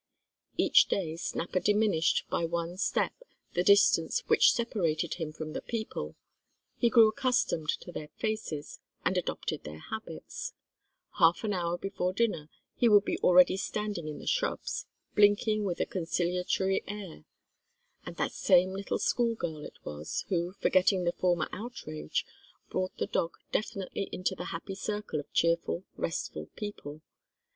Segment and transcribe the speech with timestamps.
[0.57, 3.13] Each day Snapper diminished by one step
[3.53, 6.15] the distance which separated him from the people;
[6.75, 10.53] he grew accustomed to their faces, and adopted their habits.
[11.19, 15.79] Half an hour before dinner he would be already standing in the shrubs, blinking with
[15.79, 17.25] a conciliatory air.
[18.03, 22.25] And that same little schoolgirl it was, who, forgetting the former outrage,
[22.71, 27.01] brought the dog definitely into the happy circle of cheerful, restful people.